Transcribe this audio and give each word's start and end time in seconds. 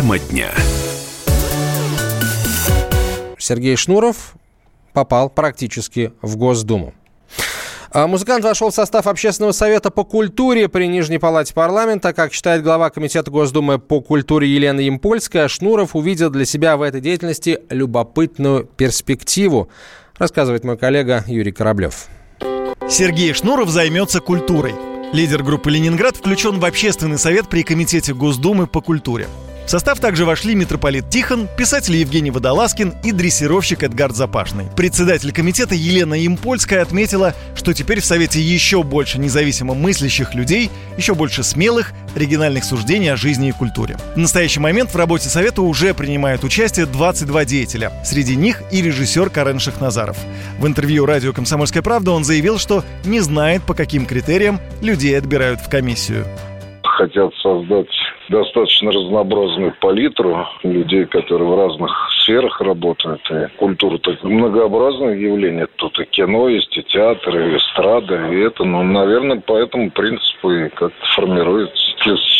Тема 0.00 0.18
дня. 0.18 0.48
Сергей 3.36 3.76
Шнуров 3.76 4.32
попал 4.94 5.28
практически 5.28 6.14
в 6.22 6.38
Госдуму. 6.38 6.94
А 7.92 8.06
музыкант 8.06 8.42
вошел 8.42 8.70
в 8.70 8.74
состав 8.74 9.06
Общественного 9.06 9.52
совета 9.52 9.90
по 9.90 10.04
культуре 10.04 10.70
при 10.70 10.86
Нижней 10.86 11.18
палате 11.18 11.52
парламента. 11.52 12.14
Как 12.14 12.32
считает 12.32 12.62
глава 12.62 12.88
Комитета 12.88 13.30
Госдумы 13.30 13.78
по 13.78 14.00
культуре 14.00 14.48
Елена 14.48 14.80
Ямпольская, 14.80 15.48
Шнуров 15.48 15.94
увидел 15.94 16.30
для 16.30 16.46
себя 16.46 16.78
в 16.78 16.82
этой 16.82 17.02
деятельности 17.02 17.58
любопытную 17.68 18.64
перспективу, 18.64 19.68
рассказывает 20.16 20.64
мой 20.64 20.78
коллега 20.78 21.24
Юрий 21.26 21.52
Кораблев. 21.52 22.06
Сергей 22.88 23.34
Шнуров 23.34 23.68
займется 23.68 24.20
культурой. 24.20 24.72
Лидер 25.12 25.42
группы 25.42 25.70
«Ленинград» 25.70 26.16
включен 26.16 26.58
в 26.58 26.64
общественный 26.64 27.18
совет 27.18 27.50
при 27.50 27.64
Комитете 27.64 28.14
Госдумы 28.14 28.66
по 28.66 28.80
культуре. 28.80 29.26
В 29.70 29.72
состав 29.72 30.00
также 30.00 30.24
вошли 30.24 30.56
митрополит 30.56 31.10
Тихон, 31.10 31.46
писатель 31.56 31.94
Евгений 31.94 32.32
Водолазкин 32.32 32.92
и 33.04 33.12
дрессировщик 33.12 33.84
Эдгард 33.84 34.16
Запашный. 34.16 34.64
Председатель 34.76 35.32
комитета 35.32 35.76
Елена 35.76 36.26
Импольская 36.26 36.82
отметила, 36.82 37.34
что 37.54 37.72
теперь 37.72 38.00
в 38.00 38.04
Совете 38.04 38.40
еще 38.40 38.82
больше 38.82 39.20
независимо 39.20 39.74
мыслящих 39.74 40.34
людей, 40.34 40.72
еще 40.96 41.14
больше 41.14 41.44
смелых, 41.44 41.92
оригинальных 42.16 42.64
суждений 42.64 43.10
о 43.10 43.16
жизни 43.16 43.50
и 43.50 43.52
культуре. 43.52 43.96
В 44.16 44.18
настоящий 44.18 44.58
момент 44.58 44.90
в 44.90 44.96
работе 44.96 45.28
Совета 45.28 45.62
уже 45.62 45.94
принимают 45.94 46.42
участие 46.42 46.86
22 46.86 47.44
деятеля. 47.44 47.92
Среди 48.04 48.34
них 48.34 48.64
и 48.72 48.82
режиссер 48.82 49.30
Карен 49.30 49.60
Шахназаров. 49.60 50.16
В 50.58 50.66
интервью 50.66 51.06
радио 51.06 51.32
«Комсомольская 51.32 51.84
правда» 51.84 52.10
он 52.10 52.24
заявил, 52.24 52.58
что 52.58 52.82
не 53.04 53.20
знает, 53.20 53.62
по 53.62 53.74
каким 53.74 54.04
критериям 54.04 54.58
людей 54.82 55.16
отбирают 55.16 55.60
в 55.60 55.68
комиссию 55.68 56.26
хотят 57.00 57.32
создать 57.42 57.88
достаточно 58.30 58.92
разнообразную 58.92 59.74
палитру 59.80 60.46
людей, 60.62 61.04
которые 61.06 61.48
в 61.48 61.56
разных 61.56 61.90
сферах 62.22 62.60
работают. 62.60 63.20
И 63.30 63.48
культура 63.56 63.98
так 63.98 64.22
многообразное 64.22 65.16
явление. 65.16 65.66
Тут 65.76 65.98
и 65.98 66.04
кино 66.04 66.48
есть, 66.48 66.76
и 66.76 66.82
театр, 66.82 67.36
и 67.36 67.56
эстрада, 67.56 68.28
и 68.32 68.38
это, 68.40 68.64
ну, 68.64 68.82
наверное, 68.82 69.40
по 69.40 69.58
этому 69.58 69.90
принципу 69.90 70.52
и 70.52 70.68
как-то 70.68 71.06
формируется. 71.14 71.89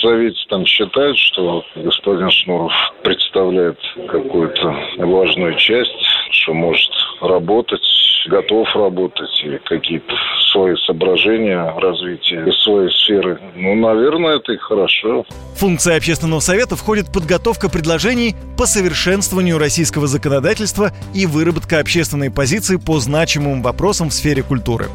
Совете 0.00 0.38
там 0.48 0.66
считают, 0.66 1.16
что 1.16 1.64
господин 1.76 2.30
Шнуров 2.30 2.72
представляет 3.02 3.78
какую-то 4.08 4.74
важную 4.98 5.56
часть, 5.56 5.94
что 6.30 6.54
может 6.54 6.90
работать 7.20 7.82
готов 8.26 8.74
работать 8.74 9.30
и 9.44 9.58
какие-то 9.64 10.14
свои 10.52 10.74
соображения 10.86 11.74
развития 11.78 12.50
своей 12.62 12.90
сферы. 12.90 13.40
Ну, 13.56 13.74
наверное, 13.74 14.36
это 14.36 14.52
и 14.52 14.56
хорошо. 14.56 15.24
Функция 15.56 15.96
общественного 15.96 16.40
совета 16.40 16.76
входит 16.76 17.12
подготовка 17.12 17.68
предложений 17.68 18.36
по 18.56 18.66
совершенствованию 18.66 19.58
российского 19.58 20.06
законодательства 20.06 20.92
и 21.14 21.26
выработка 21.26 21.78
общественной 21.78 22.30
позиции 22.30 22.76
по 22.76 22.98
значимым 22.98 23.62
вопросам 23.62 24.10
в 24.10 24.12
сфере 24.12 24.42
культуры. 24.42 24.86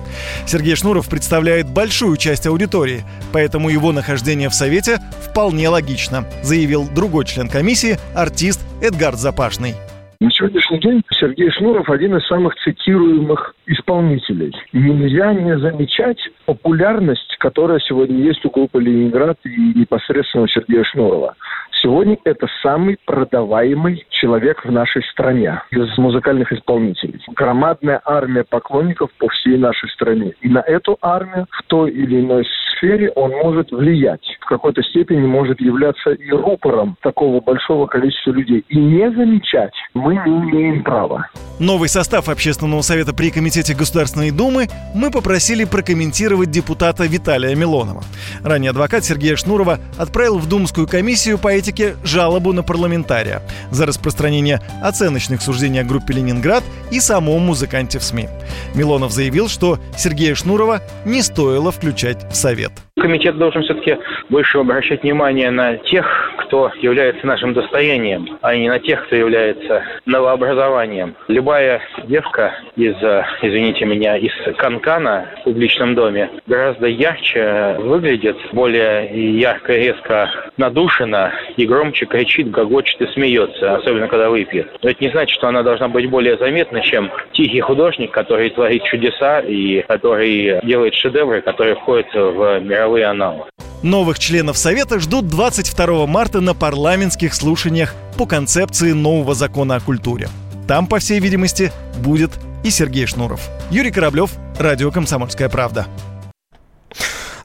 Сергей 0.45 0.75
Шнуров 0.75 1.09
представляет 1.09 1.69
большую 1.69 2.17
часть 2.17 2.47
аудитории, 2.47 3.03
поэтому 3.31 3.69
его 3.69 3.91
нахождение 3.91 4.46
в 4.49 4.53
совете 4.53 4.97
вполне 5.29 5.69
логично, 5.69 6.25
заявил 6.43 6.87
другой 6.93 7.25
член 7.25 7.49
комиссии, 7.49 7.97
артист 8.15 8.61
Эдгард 8.81 9.17
Запашный. 9.17 9.75
На 10.19 10.31
сегодняшний 10.31 10.79
день 10.79 11.03
Сергей 11.11 11.51
Шнуров 11.51 11.87
один 11.91 12.15
из 12.17 12.25
самых 12.25 12.55
цитируемых 12.63 13.53
исполнителей. 13.67 14.51
Нельзя 14.73 15.31
не 15.33 15.59
замечать 15.59 16.17
популярность, 16.45 17.35
которая 17.37 17.79
сегодня 17.79 18.17
есть 18.23 18.43
у 18.43 18.49
группы 18.49 18.81
«Ленинград» 18.81 19.37
и 19.43 19.79
непосредственно 19.79 20.45
у 20.45 20.47
Сергея 20.47 20.83
Шнурова. 20.85 21.35
Сегодня 21.81 22.17
это 22.23 22.47
самый 22.63 22.97
продаваемый 23.05 24.05
человек 24.09 24.65
в 24.65 24.71
нашей 24.71 25.03
стране 25.03 25.61
из 25.69 25.95
музыкальных 25.97 26.51
исполнителей. 26.51 27.21
Громадная 27.35 28.01
армия 28.03 28.43
поклонников 28.43 29.11
по 29.19 29.27
всей 29.29 29.57
нашей 29.57 29.89
стране. 29.89 30.33
И 30.41 30.49
на 30.49 30.59
эту 30.59 30.97
армию 31.01 31.45
в 31.51 31.63
той 31.67 31.91
или 31.91 32.19
иной 32.19 32.47
сфере 32.77 33.11
он 33.11 33.31
может 33.31 33.71
влиять. 33.71 34.37
В 34.41 34.45
какой-то 34.45 34.81
степени 34.83 35.25
может 35.25 35.61
являться 35.61 36.11
и 36.11 36.31
рупором 36.31 36.97
такого 37.01 37.41
большого 37.41 37.85
количества 37.85 38.31
людей. 38.31 38.65
И 38.69 38.77
не 38.77 39.11
замечать 39.11 39.73
мы 39.93 40.15
не 40.15 40.49
имеем 40.49 40.83
права. 40.83 41.29
Новый 41.59 41.89
состав 41.89 42.29
Общественного 42.29 42.83
совета 42.83 43.13
при 43.13 43.31
Комитете 43.31 43.73
Государственной 43.73 44.29
Думы 44.29 44.69
мы 44.93 45.09
попросили 45.09 45.63
прокомментировать 45.63 46.51
депутата 46.51 47.05
Виталия 47.05 47.55
Милонова. 47.55 48.03
Ранее 48.43 48.69
адвокат 48.69 49.03
Сергея 49.03 49.35
Шнурова 49.35 49.79
отправил 49.97 50.37
в 50.37 50.47
Думскую 50.47 50.87
комиссию 50.87 51.39
по 51.39 51.47
этике 51.47 51.95
жалобу 52.03 52.53
на 52.53 52.61
парламентария 52.61 53.41
за 53.71 53.87
распространение 53.87 54.61
оценочных 54.83 55.41
суждений 55.41 55.79
о 55.79 55.83
группе 55.83 56.13
«Ленинград» 56.13 56.63
и 56.91 56.99
самом 56.99 57.41
музыканте 57.41 57.97
в 57.97 58.03
СМИ. 58.03 58.29
Милонов 58.75 59.11
заявил, 59.11 59.49
что 59.49 59.79
Сергея 59.97 60.35
Шнурова 60.35 60.83
не 61.05 61.23
стоило 61.23 61.71
включать 61.71 62.31
в 62.31 62.35
совет. 62.35 62.71
Комитет 62.99 63.37
должен 63.37 63.61
все-таки 63.61 63.97
больше 64.29 64.57
обращать 64.57 65.03
внимание 65.03 65.51
на 65.51 65.77
тех, 65.77 66.31
кто 66.37 66.71
является 66.81 67.27
нашим 67.27 67.53
достоянием, 67.53 68.39
а 68.41 68.55
не 68.55 68.69
на 68.69 68.79
тех, 68.79 69.05
кто 69.05 69.15
является 69.15 69.83
новообразованием. 70.05 71.15
Любая 71.27 71.81
девка 72.05 72.55
из, 72.75 72.95
извините 73.41 73.85
меня, 73.85 74.17
из 74.17 74.31
Канкана 74.57 75.29
в 75.41 75.43
публичном 75.43 75.93
доме 75.93 76.29
гораздо 76.47 76.87
ярче 76.87 77.75
выглядит, 77.77 78.37
более 78.51 79.37
ярко, 79.37 79.73
резко 79.73 80.29
надушена 80.57 81.33
и 81.55 81.67
громче 81.67 82.07
кричит, 82.07 82.49
гогочет 82.49 82.99
и 83.01 83.07
смеется, 83.13 83.75
особенно 83.75 84.07
когда 84.07 84.29
выпьет. 84.29 84.71
Но 84.81 84.89
это 84.89 85.03
не 85.03 85.11
значит, 85.11 85.35
что 85.35 85.47
она 85.47 85.61
должна 85.61 85.87
быть 85.87 86.09
более 86.09 86.37
заметна, 86.37 86.81
чем 86.81 87.11
тихий 87.33 87.59
художник, 87.59 88.11
который 88.11 88.49
творит 88.49 88.83
чудеса 88.85 89.39
и 89.41 89.81
который 89.81 90.59
делает 90.63 90.95
шедевры, 90.95 91.41
которые 91.41 91.75
входят 91.75 92.07
в 92.13 92.59
мировой 92.61 92.86
мировые 92.87 93.05
аналы. 93.07 93.43
Новых 93.83 94.17
членов 94.17 94.57
Совета 94.57 94.99
ждут 94.99 95.27
22 95.27 96.07
марта 96.07 96.39
на 96.39 96.53
парламентских 96.53 97.33
слушаниях 97.33 97.93
по 98.17 98.25
концепции 98.25 98.93
нового 98.93 99.35
закона 99.35 99.75
о 99.75 99.79
культуре. 99.81 100.29
Там, 100.67 100.87
по 100.87 100.99
всей 100.99 101.19
видимости, 101.19 101.71
будет 101.99 102.31
и 102.63 102.69
Сергей 102.69 103.05
Шнуров. 103.05 103.41
Юрий 103.69 103.91
Кораблев, 103.91 104.31
Радио 104.57 104.91
«Комсомольская 104.91 105.49
правда». 105.49 105.85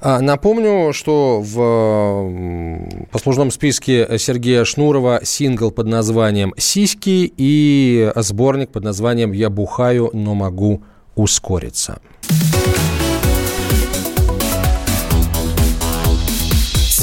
А, 0.00 0.20
напомню, 0.20 0.92
что 0.92 1.40
в 1.40 3.06
послужном 3.10 3.50
списке 3.50 4.18
Сергея 4.18 4.64
Шнурова 4.64 5.20
сингл 5.22 5.70
под 5.70 5.86
названием 5.86 6.54
«Сиськи» 6.56 7.32
и 7.36 8.12
сборник 8.16 8.70
под 8.70 8.84
названием 8.84 9.32
«Я 9.32 9.50
бухаю, 9.50 10.10
но 10.12 10.34
могу 10.34 10.82
ускориться». 11.14 12.00